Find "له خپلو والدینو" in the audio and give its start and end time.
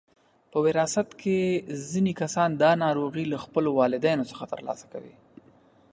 3.31-4.29